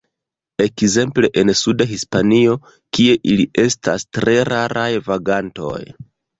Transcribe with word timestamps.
Ekzemple 0.63 1.29
en 1.41 1.51
suda 1.59 1.87
Hispanio, 1.91 2.57
kie 2.99 3.19
ili 3.35 3.47
estas 3.67 4.09
tre 4.19 4.37
raraj 4.53 4.91
vagantoj. 5.13 5.81